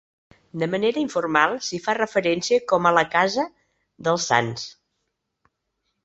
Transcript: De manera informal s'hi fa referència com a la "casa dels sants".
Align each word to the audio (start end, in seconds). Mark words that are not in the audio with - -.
De 0.61 0.67
manera 0.73 1.01
informal 1.01 1.51
s'hi 1.67 1.79
fa 1.87 1.93
referència 1.97 2.63
com 2.71 2.87
a 2.89 2.93
la 2.99 3.03
"casa 3.15 3.45
dels 4.07 4.25
sants". 4.31 4.65